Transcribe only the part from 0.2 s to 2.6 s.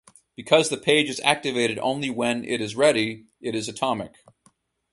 Because the page is "activated" only when it